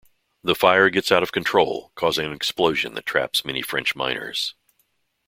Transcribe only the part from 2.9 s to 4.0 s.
that traps many French